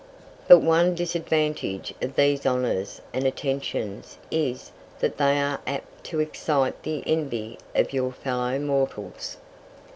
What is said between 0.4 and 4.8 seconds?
But one disadvantage of these honours and attentions is